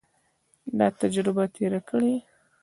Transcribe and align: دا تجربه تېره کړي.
دا 0.77 0.87
تجربه 1.01 1.43
تېره 1.55 1.79
کړي. 1.89 2.13